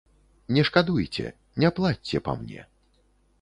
[0.55, 1.25] Не шкадуйце,
[1.65, 2.67] не плачце па мне.